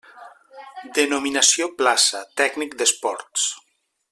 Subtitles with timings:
[0.99, 3.49] Denominació plaça: tècnic d'esports.